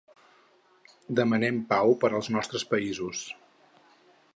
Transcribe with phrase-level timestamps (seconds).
[1.19, 3.23] Demanem pau per als nostres països.